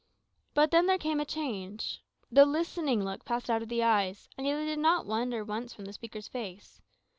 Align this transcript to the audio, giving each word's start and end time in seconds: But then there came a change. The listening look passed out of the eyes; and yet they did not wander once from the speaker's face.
But 0.55 0.71
then 0.71 0.87
there 0.87 0.97
came 0.97 1.19
a 1.19 1.25
change. 1.25 2.01
The 2.31 2.43
listening 2.43 3.03
look 3.05 3.23
passed 3.23 3.51
out 3.51 3.61
of 3.61 3.69
the 3.69 3.83
eyes; 3.83 4.27
and 4.35 4.47
yet 4.47 4.57
they 4.57 4.65
did 4.65 4.79
not 4.79 5.05
wander 5.05 5.45
once 5.45 5.75
from 5.75 5.85
the 5.85 5.93
speaker's 5.93 6.27
face. 6.27 6.81